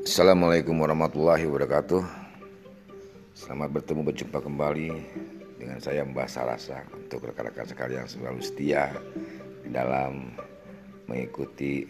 [0.00, 2.00] Assalamualaikum warahmatullahi wabarakatuh.
[3.36, 4.88] Selamat bertemu berjumpa kembali
[5.60, 8.88] dengan saya Mbah Sarasa Untuk rekan-rekan sekalian selalu setia
[9.68, 10.32] dalam
[11.04, 11.84] mengikuti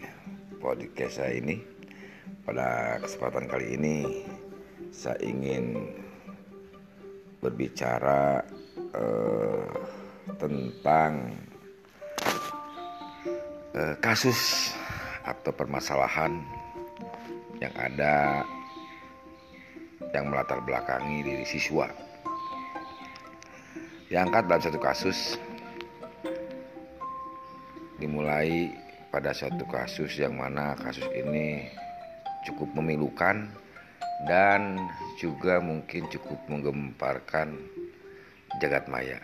[0.59, 1.63] podcast saya ini.
[2.43, 3.95] Pada kesempatan kali ini
[4.91, 5.87] saya ingin
[7.39, 8.43] berbicara
[8.99, 9.63] eh,
[10.43, 11.39] tentang
[13.71, 14.75] eh, kasus
[15.23, 16.62] atau permasalahan
[17.63, 18.43] yang ada
[20.11, 21.87] yang melatar belakangi diri siswa.
[24.11, 25.39] Diangkat dalam satu kasus
[27.97, 28.75] dimulai
[29.09, 31.71] pada suatu kasus yang mana kasus ini
[32.43, 33.47] cukup memilukan
[34.27, 34.75] dan
[35.15, 37.55] juga mungkin cukup menggemparkan
[38.59, 39.17] jagat maya.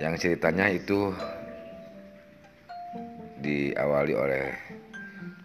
[0.00, 1.12] Yang ceritanya itu
[3.46, 4.44] diawali oleh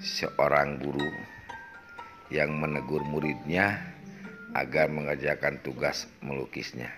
[0.02, 1.05] seorang guru
[2.33, 3.77] yang menegur muridnya
[4.58, 6.89] agar mengerjakan tugas melukisnya.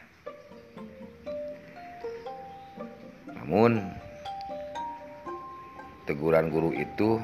[3.35, 3.83] Namun,
[6.07, 7.19] teguran guru itu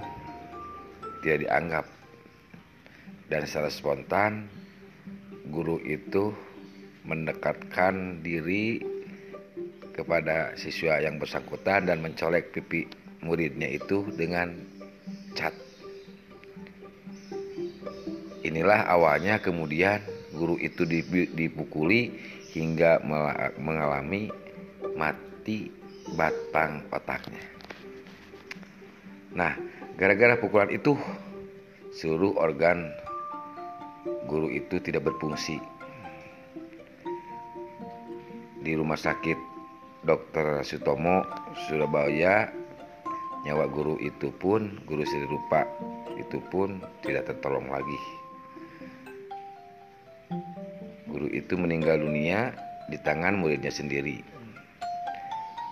[1.24, 1.86] tidak dianggap,
[3.32, 4.52] dan secara spontan
[5.48, 6.36] guru itu
[7.08, 8.84] mendekatkan diri
[9.96, 14.56] kepada siswa yang bersangkutan dan mencolek pipi muridnya itu dengan
[15.36, 15.56] cat.
[18.44, 20.00] Inilah awalnya kemudian
[20.32, 20.88] guru itu
[21.36, 22.16] dipukuli
[22.56, 23.04] hingga
[23.60, 24.32] mengalami
[24.96, 25.70] mati
[26.16, 27.44] batang otaknya.
[29.36, 29.54] Nah,
[30.00, 30.98] gara-gara pukulan itu
[31.94, 32.90] seluruh organ
[34.26, 35.62] guru itu tidak berfungsi.
[38.60, 39.38] Di rumah sakit
[40.04, 40.64] Dr.
[40.64, 41.24] Sutomo
[41.68, 42.59] Surabaya
[43.48, 45.64] nyawa guru itu pun guru seni rupa
[46.20, 48.00] itu pun tidak tertolong lagi.
[51.10, 52.54] Guru itu meninggal dunia
[52.92, 54.22] di tangan muridnya sendiri.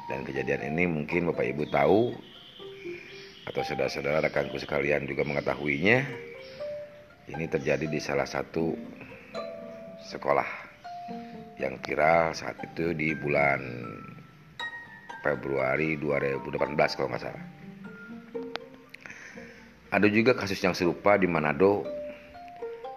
[0.07, 2.16] Dan kejadian ini mungkin Bapak Ibu tahu
[3.47, 6.07] atau saudara-saudara rekanku sekalian juga mengetahuinya.
[7.27, 8.72] Ini terjadi di salah satu
[10.07, 10.47] sekolah
[11.59, 13.59] yang viral saat itu di bulan
[15.19, 17.56] Februari 2018 kalau nggak salah.
[19.87, 21.87] Ada juga kasus yang serupa di Manado,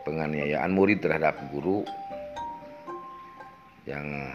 [0.03, 1.87] penganiayaan murid terhadap guru
[3.87, 4.35] yang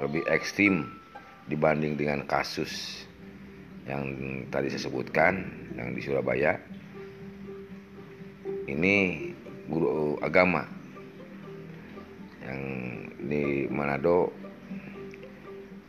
[0.00, 0.88] lebih ekstrim
[1.44, 3.04] dibanding dengan kasus
[3.84, 4.08] yang
[4.48, 5.44] tadi saya sebutkan
[5.76, 6.56] yang di Surabaya.
[8.68, 8.96] Ini
[9.68, 10.64] guru agama
[12.48, 12.60] yang
[13.28, 14.32] di Manado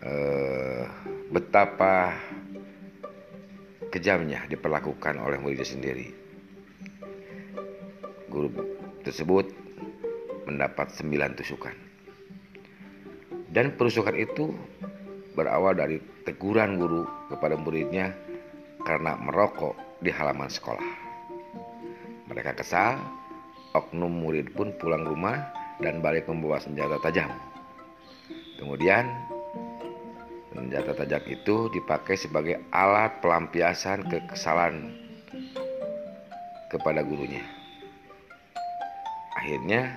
[0.03, 0.83] eh,
[1.31, 2.19] betapa
[3.89, 6.07] kejamnya diperlakukan oleh muridnya sendiri.
[8.29, 8.49] Guru
[9.01, 9.49] tersebut
[10.45, 11.75] mendapat sembilan tusukan.
[13.49, 14.53] Dan perusukan itu
[15.33, 18.13] berawal dari teguran guru kepada muridnya
[18.85, 19.73] karena merokok
[20.05, 20.89] di halaman sekolah.
[22.29, 23.01] Mereka kesal,
[23.73, 25.49] oknum murid pun pulang rumah
[25.81, 27.33] dan balik membawa senjata tajam.
[28.61, 29.09] Kemudian
[30.49, 34.97] Senjata tajam itu dipakai sebagai alat pelampiasan kekesalan
[36.73, 37.45] kepada gurunya.
[39.37, 39.93] Akhirnya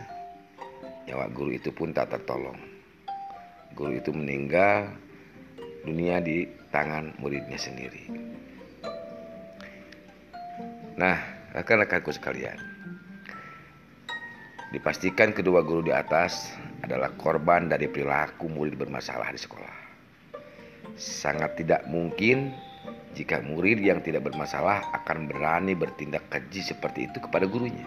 [1.08, 2.60] nyawa guru itu pun tak tertolong.
[3.72, 4.92] Guru itu meninggal
[5.88, 8.12] dunia di tangan muridnya sendiri.
[11.00, 11.16] Nah,
[11.56, 12.60] rekan-rekanku sekalian,
[14.70, 16.52] dipastikan kedua guru di atas
[16.84, 19.81] adalah korban dari perilaku murid bermasalah di sekolah.
[20.96, 22.52] Sangat tidak mungkin
[23.12, 27.84] jika murid yang tidak bermasalah akan berani bertindak keji seperti itu kepada gurunya.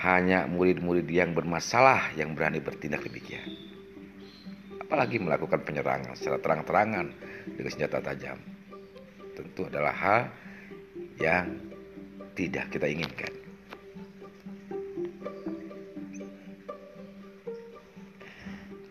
[0.00, 3.44] Hanya murid-murid yang bermasalah yang berani bertindak demikian.
[4.80, 7.12] Apalagi melakukan penyerangan secara terang-terangan
[7.52, 8.40] dengan senjata tajam.
[9.36, 10.20] Tentu adalah hal
[11.20, 11.52] yang
[12.32, 13.32] tidak kita inginkan.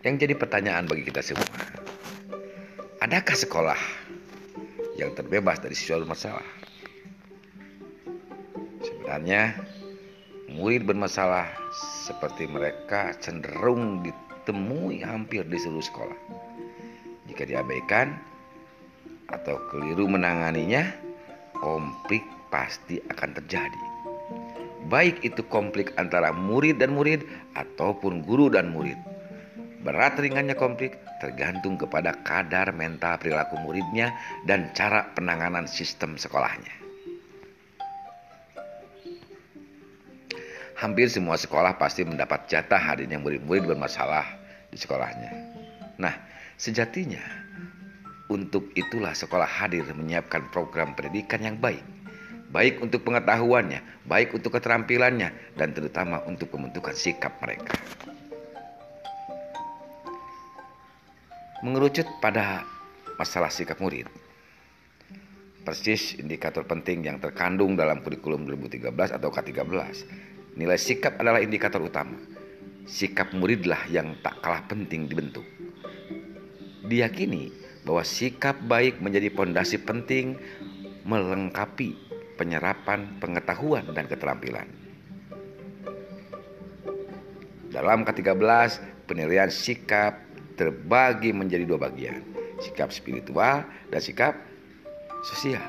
[0.00, 1.44] Yang jadi pertanyaan bagi kita semua,
[3.10, 3.80] Adakah sekolah
[4.94, 6.46] yang terbebas dari siswa bermasalah?
[8.86, 9.58] Sebenarnya
[10.46, 11.50] murid bermasalah
[12.06, 16.18] seperti mereka cenderung ditemui hampir di seluruh sekolah.
[17.26, 18.14] Jika diabaikan
[19.26, 20.86] atau keliru menanganinya,
[21.58, 23.82] konflik pasti akan terjadi.
[24.86, 27.26] Baik itu konflik antara murid dan murid
[27.58, 29.09] ataupun guru dan murid.
[29.80, 34.12] Berat ringannya konflik tergantung kepada kadar mental perilaku muridnya
[34.44, 36.72] dan cara penanganan sistem sekolahnya.
[40.80, 44.24] Hampir semua sekolah pasti mendapat jatah hadirnya murid-murid bermasalah
[44.72, 45.32] di sekolahnya.
[46.00, 46.16] Nah,
[46.56, 47.20] sejatinya
[48.32, 51.84] untuk itulah sekolah hadir menyiapkan program pendidikan yang baik.
[52.50, 57.76] Baik untuk pengetahuannya, baik untuk keterampilannya, dan terutama untuk pembentukan sikap mereka.
[61.60, 62.64] Mengerucut pada
[63.20, 64.08] masalah sikap murid,
[65.60, 69.68] persis indikator penting yang terkandung dalam kurikulum 2013 atau K13
[70.56, 72.16] Nilai sikap adalah indikator utama.
[72.88, 75.44] Sikap muridlah yang tak kalah penting dibentuk.
[76.88, 77.52] Diyakini
[77.84, 80.34] bahwa sikap baik menjadi pondasi penting
[81.06, 81.94] melengkapi
[82.34, 84.68] penyerapan pengetahuan dan keterampilan.
[87.70, 92.22] Dalam ke-13, penilaian sikap terbagi menjadi dua bagian,
[92.62, 94.34] sikap spiritual dan sikap
[95.26, 95.62] sosial.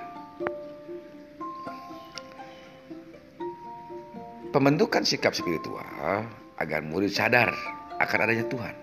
[4.51, 6.27] Pembentukan sikap spiritual
[6.59, 7.55] agar murid sadar
[8.03, 8.75] akan adanya Tuhan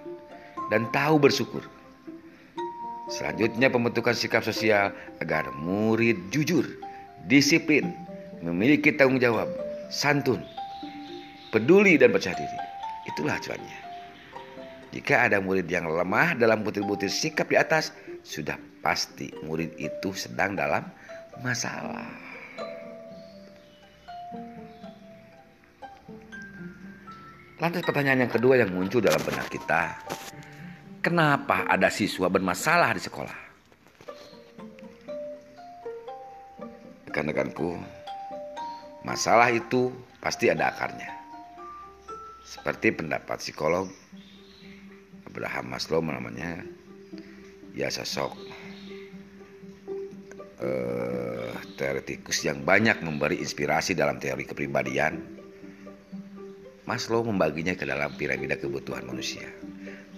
[0.73, 1.61] dan tahu bersyukur.
[3.09, 6.65] Selanjutnya pembentukan sikap sosial agar murid jujur,
[7.25, 7.93] disiplin,
[8.45, 9.49] memiliki tanggung jawab,
[9.89, 10.45] santun,
[11.53, 12.59] peduli dan percaya diri.
[13.09, 13.88] Itulah acuannya.
[14.89, 17.93] Jika ada murid yang lemah dalam butir-butir sikap di atas,
[18.25, 20.81] sudah pasti murid itu sedang dalam
[21.45, 22.09] masalah.
[27.59, 29.99] Lantas pertanyaan yang kedua yang muncul dalam benak kita,
[31.03, 33.39] kenapa ada siswa bermasalah di sekolah?
[37.11, 37.75] Rekan-rekanku,
[39.03, 39.91] masalah itu
[40.23, 41.11] pasti ada akarnya.
[42.47, 43.91] Seperti pendapat psikolog
[45.29, 46.65] Abraham Maslow namanya,
[47.77, 48.33] ya sosok
[50.65, 55.21] uh, teoretikus yang banyak memberi inspirasi dalam teori kepribadian
[56.89, 59.45] Maslow membaginya ke dalam piramida kebutuhan manusia.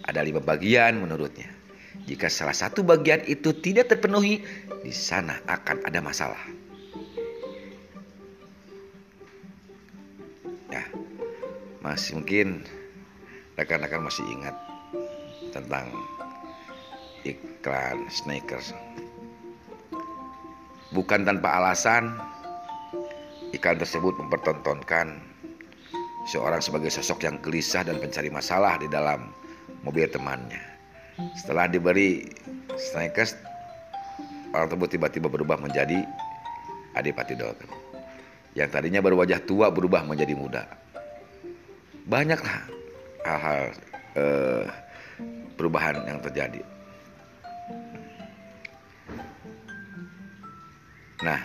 [0.06, 1.50] Ada lima bagian menurutnya.
[2.06, 4.46] Jika salah satu bagian itu tidak terpenuhi,
[4.86, 6.38] di sana akan ada masalah.
[10.70, 10.86] Ya,
[11.82, 12.62] masih mungkin
[13.58, 14.69] rekan-rekan masih ingat
[15.50, 15.90] tentang
[17.26, 18.72] iklan Snickers.
[20.90, 22.18] Bukan tanpa alasan,
[23.54, 25.22] iklan tersebut mempertontonkan
[26.26, 29.30] seorang sebagai sosok yang gelisah dan pencari masalah di dalam
[29.86, 30.60] mobil temannya.
[31.36, 32.26] Setelah diberi
[32.74, 33.36] Snickers,
[34.50, 36.02] orang tersebut tiba-tiba berubah menjadi
[36.96, 37.70] Adipati Dolken.
[38.58, 40.66] Yang tadinya berwajah tua berubah menjadi muda.
[42.10, 42.66] Banyaklah
[43.22, 43.60] hal-hal
[44.18, 44.66] eh,
[45.60, 46.64] perubahan yang terjadi.
[51.20, 51.36] Nah,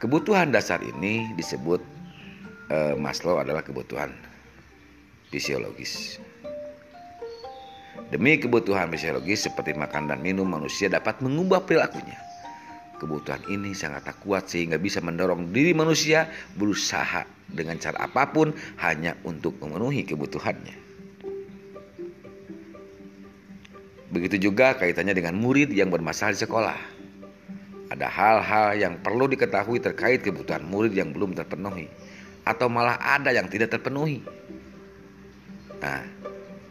[0.00, 1.84] kebutuhan dasar ini disebut
[2.72, 4.16] uh, Maslow adalah kebutuhan
[5.28, 6.16] fisiologis.
[8.08, 12.16] Demi kebutuhan fisiologis seperti makan dan minum, manusia dapat mengubah perilakunya.
[12.96, 18.56] Kebutuhan ini sangat tak kuat sehingga bisa mendorong diri manusia berusaha dengan cara apa pun
[18.80, 20.89] hanya untuk memenuhi kebutuhannya.
[24.10, 26.78] Begitu juga kaitannya dengan murid yang bermasalah di sekolah.
[27.90, 31.90] Ada hal-hal yang perlu diketahui terkait kebutuhan murid yang belum terpenuhi
[32.46, 34.22] atau malah ada yang tidak terpenuhi.
[35.78, 36.02] Nah,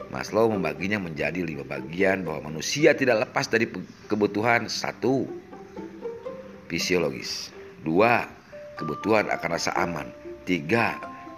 [0.10, 3.69] Maslow membaginya menjadi lima bagian bahwa manusia tidak lepas dari
[4.10, 4.65] kebutuhan.
[4.65, 5.29] Satu
[6.67, 7.53] fisiologis,
[7.86, 8.25] dua
[8.75, 10.10] kebutuhan akan rasa aman,
[10.50, 10.98] tiga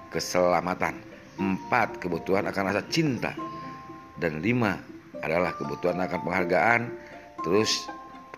[0.10, 0.98] keselamatan,
[1.36, 3.36] empat kebutuhan akan rasa cinta,
[4.20, 4.80] dan lima
[5.22, 6.82] adalah kebutuhan akan penghargaan,
[7.46, 7.88] terus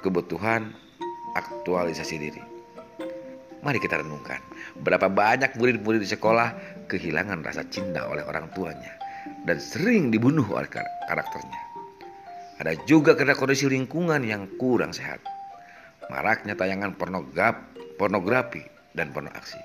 [0.03, 0.75] kebutuhan
[1.33, 2.43] aktualisasi diri.
[3.63, 4.43] Mari kita renungkan,
[4.83, 6.51] berapa banyak murid-murid di sekolah
[6.91, 8.91] kehilangan rasa cinta oleh orang tuanya
[9.47, 10.67] dan sering dibunuh oleh
[11.07, 11.61] karakternya.
[12.59, 15.23] Ada juga karena kondisi lingkungan yang kurang sehat.
[16.11, 16.99] Maraknya tayangan
[17.95, 19.59] pornografi dan porno aksi.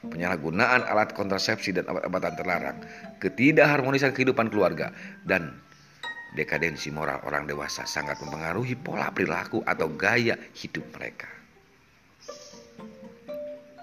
[0.00, 2.76] Penyalahgunaan alat kontrasepsi dan obat-obatan terlarang,
[3.20, 4.92] ketidakharmonisan kehidupan keluarga,
[5.24, 5.56] dan
[6.34, 11.30] dekadensi moral orang dewasa sangat mempengaruhi pola perilaku atau gaya hidup mereka.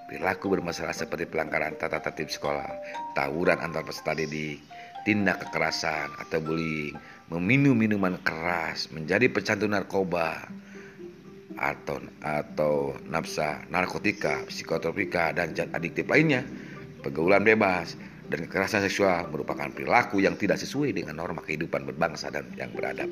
[0.08, 2.72] Perilaku bermasalah seperti pelanggaran tata tertib sekolah,
[3.12, 4.64] tawuran antar peserta didik,
[5.04, 6.96] tindak kekerasan atau bullying,
[7.28, 10.48] meminum minuman keras, menjadi pecandu narkoba
[11.60, 16.48] atau atau nafsa narkotika, psikotropika dan zat adiktif lainnya,
[17.04, 22.48] pergaulan bebas dan kekerasan seksual merupakan perilaku yang tidak sesuai dengan norma kehidupan berbangsa dan
[22.60, 23.08] yang beradab.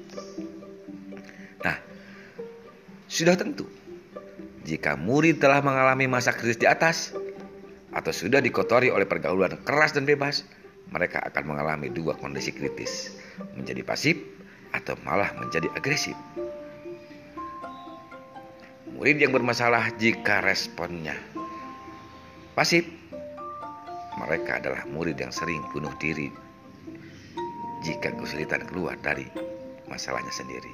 [1.63, 1.77] Nah,
[3.07, 3.65] sudah tentu
[4.67, 7.15] jika murid telah mengalami masa kritis di atas
[7.95, 10.43] atau sudah dikotori oleh pergaulan keras dan bebas,
[10.91, 13.15] mereka akan mengalami dua kondisi kritis,
[13.55, 14.19] menjadi pasif
[14.75, 16.17] atau malah menjadi agresif.
[18.95, 21.15] Murid yang bermasalah jika responnya
[22.55, 22.87] pasif,
[24.19, 26.31] mereka adalah murid yang sering bunuh diri
[27.83, 29.27] jika kesulitan keluar dari
[29.91, 30.71] masalahnya sendiri.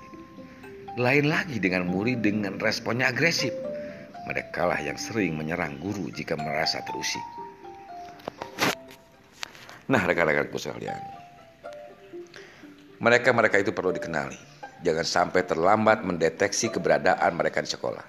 [1.00, 3.52] Lain lagi dengan murid dengan responnya agresif
[4.28, 7.24] mereka lah yang sering menyerang guru jika merasa terusik.
[9.92, 11.02] Nah, rekan-rekanku sekalian.
[13.02, 14.38] Mereka-mereka itu perlu dikenali.
[14.86, 18.06] Jangan sampai terlambat mendeteksi keberadaan mereka di sekolah.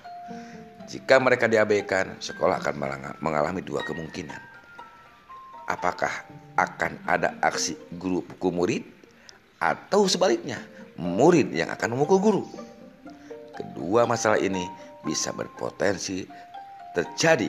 [0.87, 2.75] Jika mereka diabaikan, sekolah akan
[3.25, 4.52] mengalami dua kemungkinan.
[5.73, 6.13] Apakah
[6.61, 8.85] akan ada aksi guru pukul murid
[9.57, 10.61] atau sebaliknya,
[11.01, 12.43] murid yang akan memukul guru.
[13.57, 14.69] Kedua masalah ini
[15.01, 16.29] bisa berpotensi
[16.93, 17.49] terjadi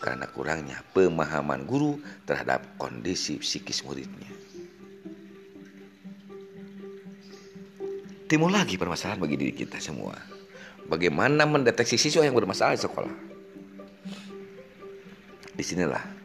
[0.00, 4.32] karena kurangnya pemahaman guru terhadap kondisi psikis muridnya.
[8.28, 10.16] Timbul lagi permasalahan bagi diri kita semua.
[10.88, 13.14] Bagaimana mendeteksi siswa yang bermasalah di sekolah?
[15.52, 16.17] Di sinilah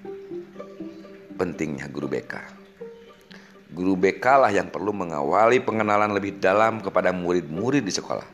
[1.36, 2.34] pentingnya guru BK.
[3.74, 8.28] Guru BK lah yang perlu mengawali pengenalan lebih dalam kepada murid-murid di sekolah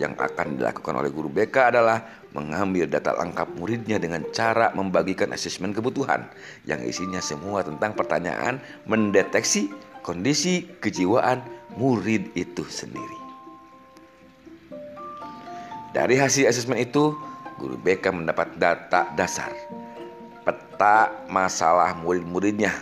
[0.00, 2.00] yang akan dilakukan oleh guru BK adalah
[2.32, 6.26] mengambil data lengkap muridnya dengan cara membagikan asesmen kebutuhan
[6.64, 11.42] yang isinya semua tentang pertanyaan mendeteksi kondisi kejiwaan
[11.76, 13.18] murid itu sendiri.
[15.90, 17.18] Dari hasil asesmen itu,
[17.58, 19.50] guru BK mendapat data dasar,
[20.42, 22.72] peta masalah murid-muridnya,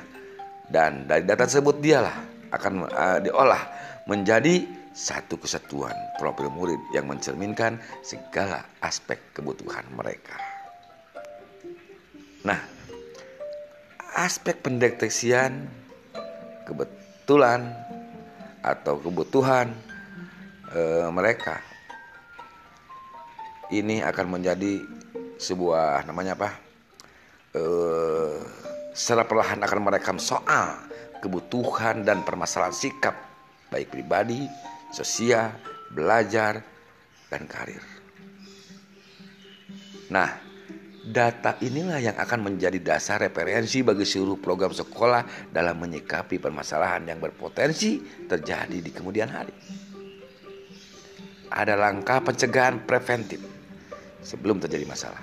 [0.70, 2.16] dan dari data tersebut dialah
[2.54, 3.62] akan uh, diolah
[4.08, 4.64] menjadi
[4.98, 10.34] satu kesatuan profil murid yang mencerminkan segala aspek kebutuhan mereka.
[12.42, 12.58] Nah,
[14.18, 15.70] aspek pendeteksian
[16.66, 17.70] kebetulan
[18.58, 19.70] atau kebutuhan
[20.74, 21.62] e, mereka
[23.70, 24.82] ini akan menjadi
[25.38, 26.50] sebuah namanya apa?
[27.58, 27.62] E,
[28.94, 30.78] secara perlahan akan merekam soal
[31.18, 33.14] kebutuhan dan permasalahan sikap
[33.74, 34.46] baik pribadi
[34.94, 35.52] sosial,
[35.92, 36.64] belajar,
[37.28, 37.84] dan karir.
[40.08, 40.40] Nah,
[41.04, 47.20] data inilah yang akan menjadi dasar referensi bagi seluruh program sekolah dalam menyikapi permasalahan yang
[47.20, 49.52] berpotensi terjadi di kemudian hari.
[51.48, 53.40] Ada langkah pencegahan preventif
[54.20, 55.20] sebelum terjadi masalah.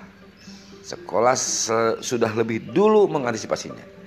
[0.86, 1.34] Sekolah
[1.98, 3.98] sudah lebih dulu mengantisipasinya.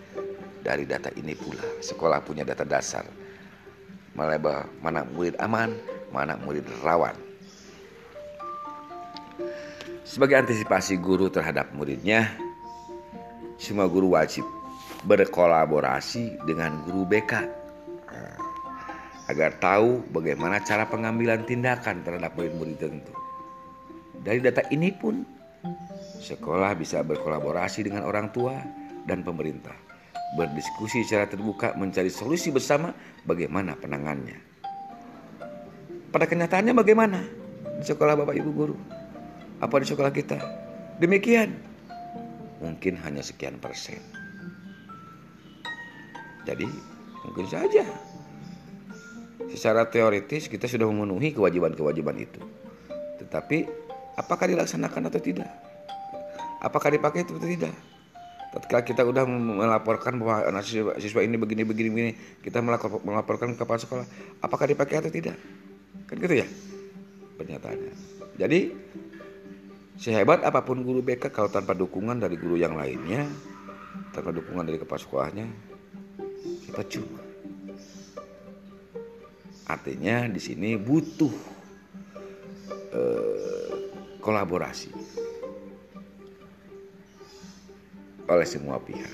[0.63, 3.03] Dari data ini pula, sekolah punya data dasar
[4.15, 5.75] melabel mana murid aman,
[6.11, 7.15] mana murid rawan.
[10.07, 12.31] Sebagai antisipasi guru terhadap muridnya,
[13.59, 14.47] semua guru wajib
[15.03, 17.31] berkolaborasi dengan guru BK
[19.29, 23.13] agar tahu bagaimana cara pengambilan tindakan terhadap murid-murid tertentu.
[24.19, 25.21] Dari data ini pun
[26.19, 28.59] sekolah bisa berkolaborasi dengan orang tua
[29.07, 29.89] dan pemerintah
[30.37, 32.93] berdiskusi secara terbuka mencari solusi bersama
[33.25, 34.37] bagaimana penangannya.
[36.09, 37.19] Pada kenyataannya bagaimana
[37.81, 38.77] di sekolah Bapak Ibu guru?
[39.61, 40.37] Apa di sekolah kita?
[41.01, 41.53] Demikian.
[42.59, 44.01] Mungkin hanya sekian persen.
[46.43, 46.65] Jadi
[47.23, 47.85] mungkin saja
[49.53, 52.41] secara teoritis kita sudah memenuhi kewajiban-kewajiban itu.
[53.21, 53.57] Tetapi
[54.17, 55.68] apakah dilaksanakan atau tidak?
[56.59, 57.71] Apakah dipakai atau tidak?
[58.49, 62.11] Ketika kita udah melaporkan bahwa anak siswa, siswa ini begini begini begini,
[62.41, 62.59] kita
[63.05, 64.05] melaporkan ke kepala sekolah,
[64.41, 65.37] apakah dipakai atau tidak?
[66.09, 66.47] Kan gitu ya
[67.39, 67.93] pernyataannya.
[68.35, 68.59] Jadi
[69.95, 73.29] sehebat apa pun guru BK kalau tanpa dukungan dari guru yang lainnya,
[74.11, 75.45] tanpa dukungan dari kepala sekolahnya,
[76.67, 77.21] kita cuma.
[79.69, 81.35] Artinya di sini butuh
[82.97, 83.73] eh,
[84.17, 85.08] kolaborasi
[88.29, 89.09] oleh semua pihak.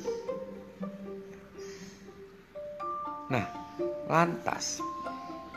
[3.31, 3.47] Nah,
[4.05, 4.83] lantas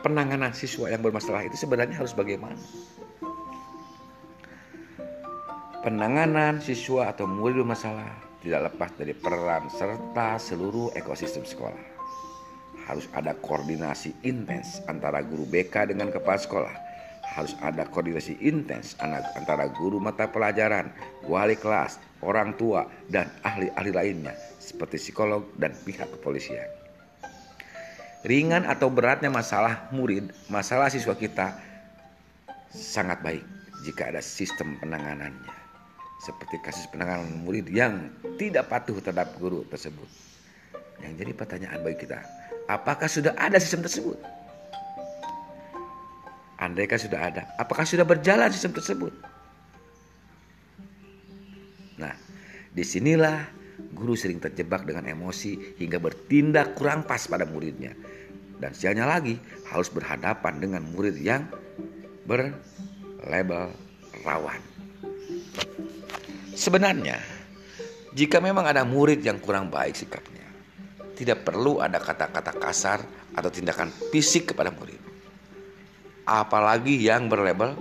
[0.01, 2.57] penanganan siswa yang bermasalah itu sebenarnya harus bagaimana?
[5.79, 8.09] Penanganan siswa atau murid bermasalah
[8.43, 11.85] tidak lepas dari peran serta seluruh ekosistem sekolah.
[12.89, 16.88] Harus ada koordinasi intens antara guru BK dengan kepala sekolah.
[17.35, 20.89] Harus ada koordinasi intens antara guru mata pelajaran,
[21.29, 26.67] wali kelas, orang tua, dan ahli-ahli lainnya seperti psikolog dan pihak kepolisian.
[28.25, 31.55] Ringan atau beratnya masalah murid, masalah siswa kita
[32.73, 33.45] sangat baik
[33.87, 35.55] jika ada sistem penanganannya.
[36.19, 40.07] Seperti kasus penanganan murid yang tidak patuh terhadap guru tersebut.
[40.99, 42.19] Yang jadi pertanyaan bagi kita,
[42.67, 44.19] apakah sudah ada sistem tersebut?
[46.59, 49.15] Andaikan sudah ada, apakah sudah berjalan sistem tersebut?
[51.95, 52.11] Nah,
[52.75, 53.47] di sinilah
[53.95, 57.95] guru sering terjebak dengan emosi hingga bertindak kurang pas pada muridnya.
[58.59, 59.39] Dan sialnya lagi
[59.71, 61.47] harus berhadapan dengan murid yang
[62.27, 63.71] berlabel
[64.27, 64.59] rawan.
[66.59, 67.23] Sebenarnya,
[68.11, 70.43] jika memang ada murid yang kurang baik sikapnya,
[71.15, 72.99] tidak perlu ada kata-kata kasar
[73.31, 75.08] atau tindakan fisik kepada murid
[76.29, 77.73] apalagi yang berlabel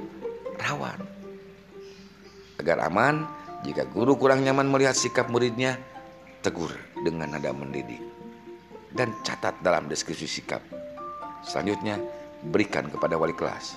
[0.56, 0.96] rawan.
[2.56, 3.28] Agar aman,
[3.62, 5.76] jika guru kurang nyaman melihat sikap muridnya,
[6.40, 6.72] tegur
[7.04, 8.00] dengan nada mendidik.
[8.88, 10.64] Dan catat dalam deskripsi sikap.
[11.44, 12.00] Selanjutnya,
[12.48, 13.76] berikan kepada wali kelas.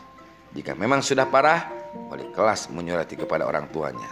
[0.55, 1.67] Jika memang sudah parah,
[2.07, 4.07] wali kelas menyurati kepada orang tuanya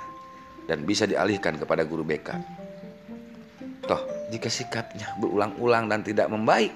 [0.68, 2.30] dan bisa dialihkan kepada guru BK.
[3.90, 6.70] Toh, jika sikapnya berulang-ulang dan tidak membaik,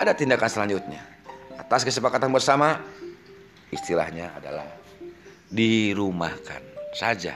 [0.00, 1.11] ada tindakan selanjutnya
[1.72, 2.84] atas kesepakatan bersama
[3.72, 4.68] istilahnya adalah
[5.48, 6.60] dirumahkan
[6.92, 7.32] saja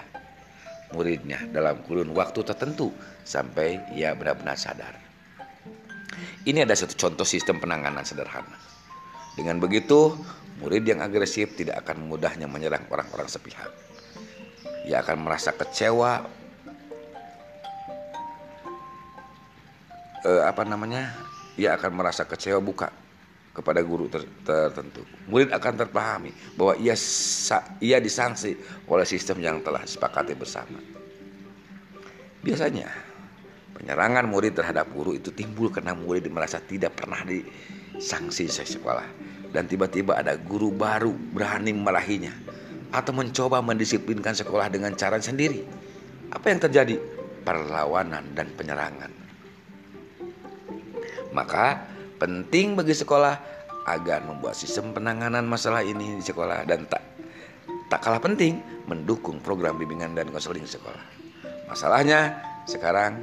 [0.93, 2.93] muridnya dalam kurun waktu tertentu
[3.25, 4.93] sampai ia benar-benar sadar.
[6.45, 8.61] Ini ada satu contoh sistem penanganan sederhana.
[9.41, 10.21] Dengan begitu,
[10.61, 13.73] murid yang agresif tidak akan mudahnya menyerang orang-orang sepihak.
[14.85, 16.29] Ia akan merasa kecewa
[20.29, 21.09] eh, apa namanya?
[21.57, 23.06] Ia akan merasa kecewa buka
[23.57, 25.01] kepada guru ter, tertentu.
[25.33, 26.93] Murid akan terpahami bahwa ia
[27.81, 28.53] ia disanksi
[28.85, 30.77] oleh sistem yang telah disepakati bersama.
[32.45, 32.93] Biasanya
[33.81, 39.09] penyerangan murid terhadap guru itu timbul karena murid merasa tidak pernah disanksi sekolah
[39.57, 42.37] dan tiba-tiba ada guru baru berani memarahinya
[42.93, 45.65] atau mencoba mendisiplinkan sekolah dengan cara sendiri.
[46.29, 47.01] Apa yang terjadi?
[47.41, 49.13] Perlawanan dan penyerangan.
[51.33, 53.35] Maka penting bagi sekolah
[53.87, 57.05] agar membuat sistem penanganan masalah ini di sekolah dan tak
[57.87, 58.59] tak kalah penting
[58.91, 61.03] mendukung program bimbingan dan konseling sekolah.
[61.71, 62.35] Masalahnya
[62.67, 63.23] sekarang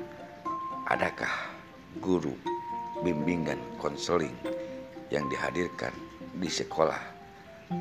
[0.87, 1.31] adakah
[1.99, 2.31] guru
[3.03, 4.35] bimbingan konseling
[5.11, 5.91] yang dihadirkan
[6.39, 6.99] di sekolah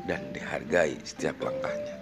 [0.03, 1.95] dan dihargai setiap langkahnya?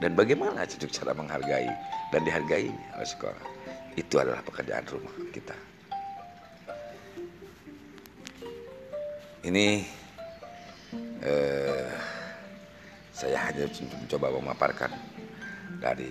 [0.00, 1.68] Dan bagaimana cara menghargai
[2.08, 3.44] dan dihargai oleh sekolah?
[3.94, 5.73] Itu adalah pekerjaan rumah kita.
[9.44, 9.84] Ini
[11.20, 11.88] eh,
[13.12, 14.90] saya hanya mencoba memaparkan
[15.78, 16.08] dari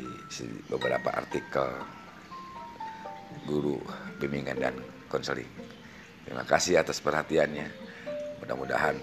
[0.69, 1.65] beberapa artikel
[3.49, 3.81] guru
[4.21, 4.75] bimbingan dan
[5.09, 5.49] konseling.
[6.23, 7.67] Terima kasih atas perhatiannya.
[8.39, 8.95] Mudah-mudahan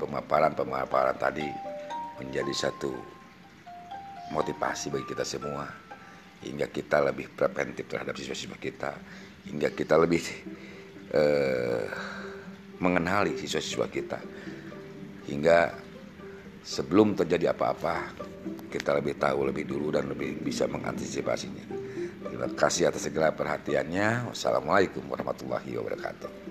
[0.00, 1.46] pemaparan-pemaparan tadi
[2.18, 2.90] menjadi satu
[4.32, 5.68] motivasi bagi kita semua
[6.42, 8.92] hingga kita lebih preventif terhadap siswa-siswa kita
[9.48, 10.22] hingga kita lebih
[11.14, 11.86] eh,
[12.78, 14.18] mengenali siswa-siswa kita
[15.28, 15.74] hingga
[16.64, 18.12] sebelum terjadi apa-apa
[18.68, 21.64] kita lebih tahu lebih dulu dan lebih bisa mengantisipasinya.
[22.28, 24.28] Terima kasih atas segala perhatiannya.
[24.28, 26.47] Wassalamualaikum warahmatullahi wabarakatuh.